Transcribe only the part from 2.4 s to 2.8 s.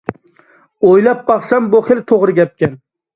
گەپكەن.